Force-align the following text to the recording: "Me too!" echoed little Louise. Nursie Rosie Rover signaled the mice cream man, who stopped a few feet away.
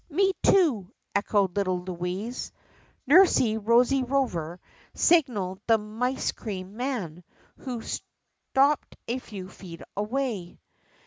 "Me 0.09 0.31
too!" 0.41 0.91
echoed 1.13 1.55
little 1.55 1.83
Louise. 1.83 2.51
Nursie 3.07 3.55
Rosie 3.59 4.01
Rover 4.01 4.59
signaled 4.95 5.61
the 5.67 5.77
mice 5.77 6.31
cream 6.31 6.75
man, 6.75 7.23
who 7.57 7.83
stopped 7.83 8.97
a 9.07 9.19
few 9.19 9.47
feet 9.47 9.83
away. 9.95 10.59